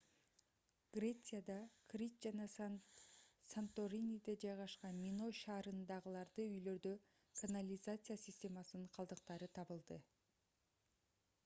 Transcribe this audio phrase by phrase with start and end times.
[0.95, 1.57] грецияда
[1.93, 6.97] крит жана санториниде жайгашкан миной шаарынындагы үйлөрдө
[7.43, 10.03] канализация системасынын калдыктары табылды